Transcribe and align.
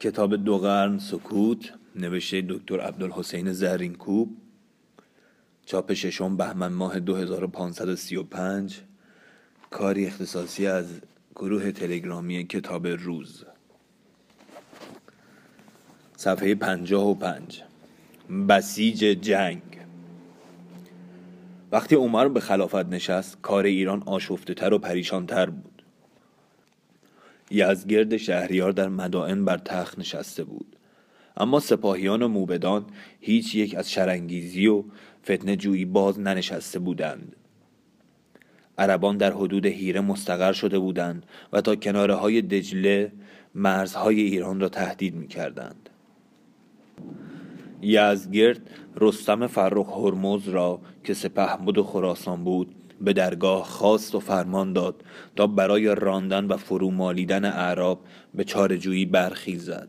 کتاب 0.00 0.36
دو 0.36 0.58
قرن 0.58 0.98
سکوت 0.98 1.72
نوشته 1.96 2.44
دکتر 2.48 2.80
عبدالحسین 2.80 3.52
زرینکوب 3.52 4.36
چاپ 5.66 5.92
ششم 5.92 6.36
بهمن 6.36 6.72
ماه 6.72 7.00
2535 7.00 8.80
کاری 9.70 10.06
اختصاصی 10.06 10.66
از 10.66 11.00
گروه 11.34 11.72
تلگرامی 11.72 12.44
کتاب 12.44 12.86
روز. 12.86 13.44
صفحه 16.16 16.54
پنجاه 16.54 17.06
و 17.08 17.14
پنج. 17.14 17.62
بسیج 18.48 18.98
جنگ. 18.98 19.62
وقتی 21.72 21.94
عمر 21.94 22.28
به 22.28 22.40
خلافت 22.40 22.86
نشست 22.86 23.38
کار 23.42 23.64
ایران 23.64 24.02
آشفته 24.06 24.54
تر 24.54 24.74
و 24.74 24.78
پریشان 24.78 25.26
تر 25.26 25.50
بود. 25.50 25.69
یزگرد 27.50 28.16
شهریار 28.16 28.72
در 28.72 28.88
مدائن 28.88 29.44
بر 29.44 29.58
تخت 29.58 29.98
نشسته 29.98 30.44
بود 30.44 30.76
اما 31.36 31.60
سپاهیان 31.60 32.22
و 32.22 32.28
موبدان 32.28 32.86
هیچ 33.20 33.54
یک 33.54 33.74
از 33.74 33.90
شرنگیزی 33.90 34.66
و 34.66 34.84
فتنه 35.24 35.56
جویی 35.56 35.84
باز 35.84 36.20
ننشسته 36.20 36.78
بودند 36.78 37.36
عربان 38.78 39.16
در 39.16 39.32
حدود 39.32 39.66
هیره 39.66 40.00
مستقر 40.00 40.52
شده 40.52 40.78
بودند 40.78 41.26
و 41.52 41.60
تا 41.60 41.76
کناره 41.76 42.14
های 42.14 42.42
دجله 42.42 43.12
مرزهای 43.54 44.20
ایران 44.20 44.60
را 44.60 44.68
تهدید 44.68 45.14
می 45.14 45.28
کردند. 45.28 45.88
یزگرد 47.82 48.60
رستم 48.96 49.46
فرخ 49.46 49.88
هرمز 49.88 50.48
را 50.48 50.80
که 51.04 51.14
سپهبد 51.14 51.78
و 51.78 51.82
خراسان 51.82 52.44
بود 52.44 52.74
به 53.00 53.12
درگاه 53.12 53.64
خواست 53.64 54.14
و 54.14 54.20
فرمان 54.20 54.72
داد 54.72 55.04
تا 55.36 55.46
برای 55.46 55.94
راندن 55.94 56.46
و 56.46 56.56
فرو 56.56 56.90
مالیدن 56.90 57.44
اعراب 57.44 58.04
به 58.34 58.44
چارجویی 58.44 59.06
برخیزد. 59.06 59.88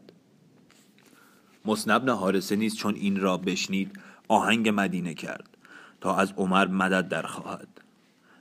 مصنب 1.66 2.10
حارسه 2.10 2.56
نیز 2.56 2.76
چون 2.76 2.96
این 2.96 3.20
را 3.20 3.38
بشنید 3.38 4.00
آهنگ 4.28 4.72
مدینه 4.76 5.14
کرد 5.14 5.58
تا 6.02 6.16
از 6.16 6.34
عمر 6.38 6.68
مدد 6.68 7.08
در 7.08 7.22
خواهد. 7.22 7.68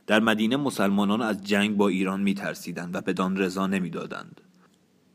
در 0.06 0.20
مدینه 0.20 0.56
مسلمانان 0.56 1.22
از 1.22 1.44
جنگ 1.44 1.77
با 1.77 1.89
ایران 1.89 2.20
می 2.20 2.34
ترسیدند 2.34 2.94
و 2.94 3.00
بدان 3.00 3.37
رضا 3.37 3.66
نمی‌دادند. 3.66 4.41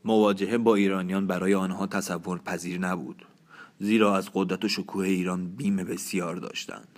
مواجهه 0.04 0.58
با 0.58 0.74
ایرانیان 0.74 1.26
برای 1.26 1.54
آنها 1.54 1.86
تصور 1.86 2.38
پذیر 2.38 2.78
نبود 2.78 3.26
زیرا 3.78 4.16
از 4.16 4.30
قدرت 4.34 4.64
و 4.64 4.68
شکوه 4.68 5.06
ایران 5.06 5.46
بیم 5.48 5.76
بسیار 5.76 6.36
داشتند. 6.36 6.95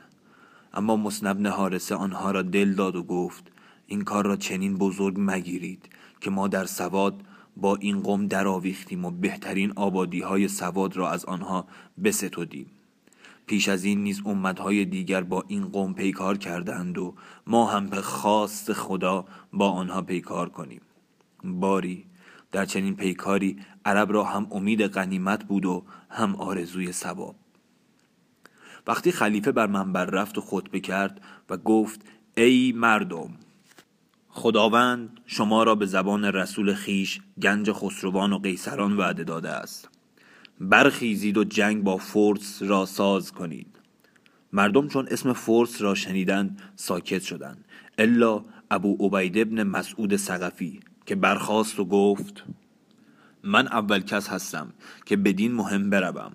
اما 0.75 0.97
مصنب 0.97 1.47
حارسه 1.47 1.95
آنها 1.95 2.31
را 2.31 2.43
دل 2.43 2.75
داد 2.75 2.97
و 2.97 3.03
گفت 3.03 3.53
این 3.87 4.03
کار 4.03 4.27
را 4.27 4.37
چنین 4.37 4.79
بزرگ 4.79 5.15
مگیرید 5.19 5.89
که 6.21 6.31
ما 6.31 6.49
در 6.49 6.65
سواد 6.65 7.23
با 7.57 7.77
این 7.77 8.01
قوم 8.01 8.27
درآویختیم 8.27 9.05
و 9.05 9.11
بهترین 9.11 9.73
آبادی 9.77 10.21
های 10.21 10.49
سواد 10.49 10.97
را 10.97 11.11
از 11.11 11.25
آنها 11.25 11.67
بستودیم 12.05 12.67
پیش 13.49 13.69
از 13.69 13.85
این 13.85 14.03
نیز 14.03 14.23
امتهای 14.27 14.85
دیگر 14.85 15.23
با 15.23 15.45
این 15.49 15.69
قوم 15.69 15.95
پیکار 15.95 16.39
کردند 16.39 16.99
و 16.99 17.15
ما 17.47 17.67
هم 17.67 17.87
به 17.87 18.01
خواست 18.01 18.73
خدا 18.73 19.25
با 19.53 19.71
آنها 19.71 20.03
پیکار 20.03 20.49
کنیم. 20.49 20.81
باری 21.45 22.05
در 22.53 22.65
چنین 22.65 22.97
پیکاری 22.97 23.57
عرب 23.85 24.13
را 24.13 24.25
هم 24.25 24.47
امید 24.51 24.87
غنیمت 24.87 25.45
بود 25.45 25.65
و 25.65 25.85
هم 26.11 26.37
آرزوی 26.37 26.93
ثواب. 26.93 27.35
وقتی 28.89 29.13
خلیفه 29.13 29.53
بر 29.53 29.67
منبر 29.67 30.05
رفت 30.05 30.39
و 30.39 30.41
خطبه 30.41 30.81
کرد 30.81 31.21
و 31.51 31.57
گفت 31.57 32.01
ای 32.37 32.73
مردم 32.77 33.31
خداوند 34.29 35.21
شما 35.27 35.63
را 35.63 35.75
به 35.75 35.87
زبان 35.87 36.25
رسول 36.25 36.75
خیش 36.75 37.21
گنج 37.43 37.73
خسروان 37.73 38.33
و 38.33 38.39
قیصران 38.39 38.97
وعده 38.97 39.25
داده 39.25 39.51
است. 39.51 39.89
برخیزید 40.61 41.39
و 41.39 41.45
جنگ 41.45 41.85
با 41.85 41.97
فورس 41.97 42.63
را 42.63 42.87
ساز 42.87 43.33
کنید. 43.33 43.79
مردم 44.53 44.89
چون 44.89 45.09
اسم 45.11 45.33
فورس 45.33 45.83
را 45.83 45.95
شنیدند 45.95 46.63
ساکت 46.77 47.23
شدند. 47.23 47.65
الا 47.99 48.45
ابو 48.71 49.07
عبید 49.07 49.39
ابن 49.39 49.63
مسعود 49.63 50.17
سقفی 50.17 50.81
که 51.07 51.15
برخاست 51.15 51.81
و 51.81 51.85
گفت 51.85 52.45
من 53.43 53.69
اول 53.69 54.01
کس 54.01 54.29
هستم 54.29 54.73
که 55.07 55.17
بدین 55.17 55.53
مهم 55.53 55.91
بروم. 55.91 56.33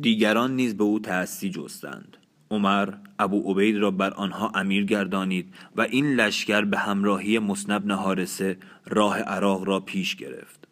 دیگران 0.00 0.56
نیز 0.56 0.76
به 0.76 0.84
او 0.84 0.98
تأسی 0.98 1.50
جستند. 1.50 2.16
عمر 2.50 2.94
ابو 3.18 3.52
عبید 3.52 3.76
را 3.76 3.90
بر 3.90 4.10
آنها 4.10 4.52
امیر 4.54 4.84
گردانید 4.84 5.54
و 5.76 5.80
این 5.80 6.14
لشکر 6.14 6.64
به 6.64 6.78
همراهی 6.78 7.38
مصنب 7.38 7.86
نهارسه 7.86 8.58
راه 8.86 9.18
عراق 9.18 9.64
را 9.64 9.80
پیش 9.80 10.16
گرفت. 10.16 10.68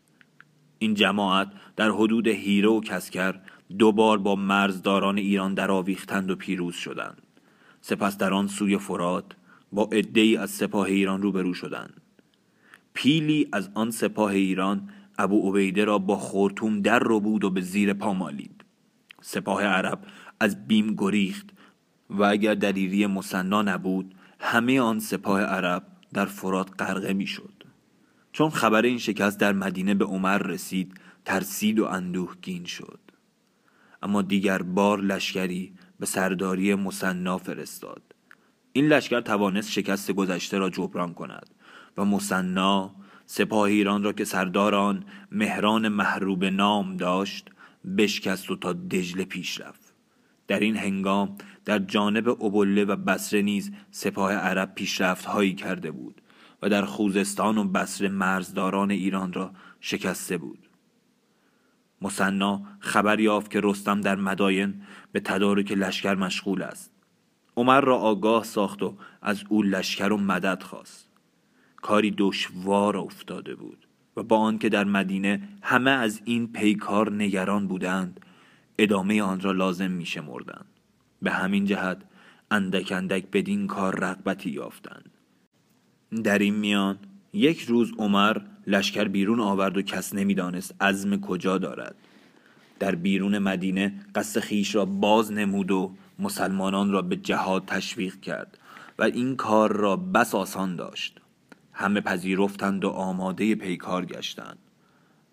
این 0.78 0.94
جماعت 0.94 1.53
در 1.76 1.91
حدود 1.91 2.28
هیره 2.28 2.69
و 2.69 2.81
کسکر 2.81 3.41
دوبار 3.78 4.19
با 4.19 4.34
مرزداران 4.34 5.19
ایران 5.19 5.54
درآویختند 5.54 6.31
و 6.31 6.37
پیروز 6.37 6.75
شدند. 6.75 7.22
سپس 7.81 8.19
در 8.19 8.34
آن 8.34 8.47
سوی 8.47 8.78
فرات 8.78 9.25
با 9.72 9.88
عدهای 9.92 10.37
از 10.37 10.50
سپاه 10.50 10.87
ایران 10.87 11.22
روبرو 11.22 11.54
شدند. 11.54 12.00
پیلی 12.94 13.48
از 13.52 13.70
آن 13.75 13.91
سپاه 13.91 14.31
ایران 14.31 14.88
ابو 15.19 15.50
عبیده 15.50 15.84
را 15.84 15.98
با 15.98 16.16
خورتوم 16.16 16.81
در 16.81 16.98
رو 16.98 17.20
بود 17.20 17.44
و 17.44 17.50
به 17.50 17.60
زیر 17.60 17.92
پا 17.92 18.14
مالید. 18.14 18.59
سپاه 19.20 19.64
عرب 19.64 19.98
از 20.41 20.66
بیم 20.66 20.94
گریخت 20.94 21.50
و 22.10 22.22
اگر 22.22 22.54
دلیری 22.54 23.06
مصنا 23.06 23.62
نبود 23.62 24.14
همه 24.41 24.81
آن 24.81 24.98
سپاه 24.98 25.41
عرب 25.41 25.86
در 26.12 26.25
فرات 26.25 26.82
غرقه 26.82 27.12
می‌شد. 27.12 27.53
چون 28.32 28.50
خبر 28.50 28.82
این 28.82 28.98
شکست 28.98 29.41
در 29.41 29.53
مدینه 29.53 29.94
به 29.94 30.04
عمر 30.04 30.38
رسید 30.38 31.00
ترسید 31.25 31.78
و 31.78 31.84
اندوهگین 31.84 32.64
شد. 32.64 33.00
اما 34.03 34.22
دیگر 34.22 34.62
بار 34.62 35.00
لشکری 35.00 35.72
به 36.00 36.06
سرداری 36.06 36.75
مصنا 36.75 37.38
فرستاد. 37.38 38.02
این 38.72 38.88
لشکر 38.88 39.20
توانست 39.20 39.70
شکست 39.70 40.12
گذشته 40.12 40.58
را 40.58 40.70
جبران 40.70 41.14
کند 41.14 41.47
و 41.97 42.04
مصنا 42.04 42.94
سپاه 43.26 43.62
ایران 43.62 44.02
را 44.02 44.12
که 44.12 44.25
سردار 44.25 44.75
آن 44.75 45.04
مهران 45.32 45.88
محروب 45.88 46.44
نام 46.44 46.97
داشت 46.97 47.50
بشکست 47.99 48.51
و 48.51 48.57
تا 48.57 48.73
دجله 48.73 49.25
پیش 49.25 49.61
رفت. 49.61 49.95
در 50.47 50.61
این 50.61 50.77
هنگام 50.77 51.37
در 51.65 51.79
جانب 51.79 52.29
ابله 52.29 52.85
و 52.85 52.97
بسره 52.97 53.43
نیز 53.43 53.73
سپاه 53.91 54.33
عرب 54.33 54.75
پیشرفت 54.75 55.25
هایی 55.25 55.55
کرده 55.55 55.91
بود 55.91 56.23
و 56.63 56.69
در 56.69 56.85
خوزستان 56.85 57.59
و 57.59 57.65
بسره 57.65 58.09
مرزداران 58.09 58.91
ایران 58.91 59.33
را 59.33 59.53
شکسته 59.81 60.39
بود. 60.39 60.69
مصنا 62.03 62.63
خبر 62.81 63.21
یافت 63.21 63.51
که 63.51 63.61
رستم 63.63 64.01
در 64.01 64.17
مداین 64.17 64.83
به 65.12 65.21
تدارک 65.21 65.73
لشکر 65.73 66.15
مشغول 66.15 66.62
است. 66.62 66.91
عمر 67.57 67.81
را 67.81 67.97
آگاه 67.97 68.45
ساخت 68.45 68.83
و 68.83 68.97
از 69.23 69.45
او 69.49 69.62
لشکر 69.62 70.12
و 70.12 70.17
مدد 70.17 70.62
خواست. 70.62 71.09
کاری 71.77 72.15
دشوار 72.19 72.97
افتاده 72.97 73.55
بود. 73.55 73.87
و 74.20 74.22
با 74.22 74.36
آنکه 74.36 74.69
در 74.69 74.84
مدینه 74.84 75.48
همه 75.62 75.91
از 75.91 76.20
این 76.25 76.53
پیکار 76.53 77.12
نگران 77.12 77.66
بودند 77.66 78.20
ادامه 78.78 79.22
آن 79.22 79.41
را 79.41 79.53
لازم 79.53 79.91
می 79.91 80.06
شمردند 80.06 80.66
به 81.22 81.31
همین 81.31 81.64
جهت 81.64 81.98
اندک 82.50 82.92
اندک 82.92 83.25
بدین 83.32 83.66
کار 83.66 83.97
رغبتی 84.00 84.50
یافتند. 84.50 85.10
در 86.25 86.38
این 86.38 86.54
میان 86.54 86.98
یک 87.32 87.60
روز 87.60 87.92
عمر 87.98 88.36
لشکر 88.66 89.04
بیرون 89.04 89.41
آورد 89.41 89.76
و 89.76 89.82
کس 89.82 90.14
نمی‌دانست 90.14 90.75
عزم 90.81 91.20
کجا 91.20 91.58
دارد. 91.58 91.94
در 92.78 92.94
بیرون 92.94 93.38
مدینه 93.38 93.94
قصد 94.14 94.41
خیش 94.41 94.75
را 94.75 94.84
باز 94.84 95.32
نمود 95.32 95.70
و 95.70 95.94
مسلمانان 96.19 96.91
را 96.92 97.02
به 97.02 97.16
جهاد 97.16 97.64
تشویق 97.66 98.20
کرد 98.20 98.58
و 98.98 99.02
این 99.02 99.37
کار 99.37 99.76
را 99.76 99.97
بس 99.97 100.34
آسان 100.34 100.76
داشت. 100.76 101.20
همه 101.81 102.01
پذیرفتند 102.01 102.85
و 102.85 102.89
آماده 102.89 103.55
پیکار 103.55 104.05
گشتند. 104.05 104.59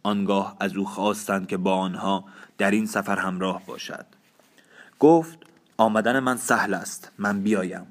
آنگاه 0.03 0.57
از 0.59 0.75
او 0.75 0.85
خواستند 0.85 1.47
که 1.47 1.57
با 1.57 1.75
آنها 1.75 2.25
در 2.57 2.71
این 2.71 2.85
سفر 2.85 3.17
همراه 3.19 3.61
باشد. 3.65 4.05
گفت 4.99 5.39
آمدن 5.77 6.19
من 6.19 6.37
سهل 6.37 6.73
است 6.73 7.11
من 7.17 7.41
بیایم. 7.41 7.87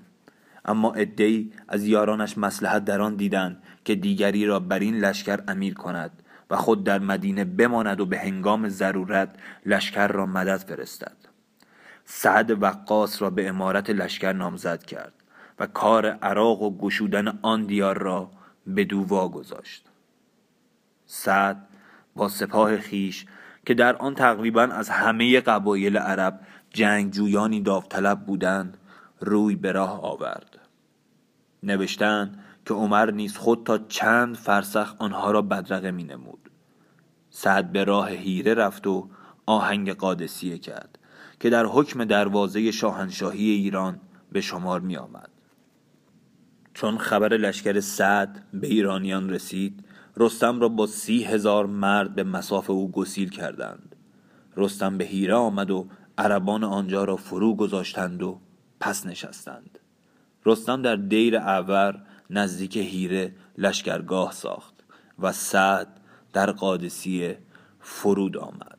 اما 0.64 0.92
ادهی 0.92 1.52
از 1.68 1.86
یارانش 1.86 2.38
مسلحت 2.38 2.84
در 2.84 3.00
آن 3.00 3.16
دیدند 3.16 3.62
که 3.84 3.94
دیگری 3.94 4.46
را 4.46 4.60
بر 4.60 4.78
این 4.78 4.98
لشکر 4.98 5.40
امیر 5.48 5.74
کند 5.74 6.22
و 6.50 6.56
خود 6.56 6.84
در 6.84 6.98
مدینه 6.98 7.44
بماند 7.44 8.00
و 8.00 8.06
به 8.06 8.18
هنگام 8.18 8.68
ضرورت 8.68 9.28
لشکر 9.66 10.08
را 10.08 10.26
مدد 10.26 10.56
فرستد. 10.56 11.16
سعد 12.04 12.62
وقاص 12.62 13.22
را 13.22 13.30
به 13.30 13.48
امارت 13.48 13.90
لشکر 13.90 14.32
نامزد 14.32 14.82
کرد 14.82 15.12
و 15.58 15.66
کار 15.66 16.06
عراق 16.06 16.62
و 16.62 16.78
گشودن 16.78 17.38
آن 17.42 17.62
دیار 17.62 17.98
را 17.98 18.30
به 18.66 18.84
دو 18.84 19.04
گذاشت. 19.28 19.84
سعد 21.06 21.68
با 22.16 22.28
سپاه 22.28 22.76
خیش 22.76 23.26
که 23.66 23.74
در 23.74 23.96
آن 23.96 24.14
تقریبا 24.14 24.62
از 24.62 24.88
همه 24.88 25.40
قبایل 25.40 25.96
عرب 25.96 26.40
جنگجویانی 26.70 27.60
داوطلب 27.60 28.26
بودند 28.26 28.78
روی 29.20 29.56
به 29.56 29.72
راه 29.72 30.02
آورد. 30.02 30.58
نوشتند 31.62 32.44
که 32.66 32.74
عمر 32.74 33.10
نیز 33.10 33.36
خود 33.36 33.66
تا 33.66 33.78
چند 33.78 34.36
فرسخ 34.36 34.94
آنها 34.98 35.30
را 35.30 35.42
بدرقه 35.42 35.90
می 35.90 36.04
نمود 36.04 36.50
سعد 37.30 37.72
به 37.72 37.84
راه 37.84 38.10
هیره 38.10 38.54
رفت 38.54 38.86
و 38.86 39.08
آهنگ 39.46 39.92
قادسیه 39.92 40.58
کرد 40.58 40.98
که 41.40 41.50
در 41.50 41.66
حکم 41.66 42.04
دروازه 42.04 42.70
شاهنشاهی 42.70 43.50
ایران 43.50 44.00
به 44.32 44.40
شمار 44.40 44.80
می 44.80 44.96
آمد. 44.96 45.35
چون 46.76 46.98
خبر 46.98 47.28
لشکر 47.28 47.80
سعد 47.80 48.44
به 48.52 48.66
ایرانیان 48.66 49.30
رسید 49.30 49.84
رستم 50.16 50.60
را 50.60 50.68
با 50.68 50.86
سی 50.86 51.24
هزار 51.24 51.66
مرد 51.66 52.14
به 52.14 52.24
مساف 52.24 52.70
او 52.70 52.90
گسیل 52.90 53.30
کردند. 53.30 53.96
رستم 54.56 54.98
به 54.98 55.04
هیره 55.04 55.34
آمد 55.34 55.70
و 55.70 55.88
عربان 56.18 56.64
آنجا 56.64 57.04
را 57.04 57.16
فرو 57.16 57.54
گذاشتند 57.54 58.22
و 58.22 58.40
پس 58.80 59.06
نشستند. 59.06 59.78
رستم 60.46 60.82
در 60.82 60.96
دیر 60.96 61.36
اعور 61.36 62.02
نزدیک 62.30 62.76
هیره 62.76 63.32
لشکرگاه 63.58 64.32
ساخت 64.32 64.74
و 65.18 65.32
سعد 65.32 66.00
در 66.32 66.50
قادسیه 66.50 67.38
فرود 67.80 68.36
آمد. 68.36 68.75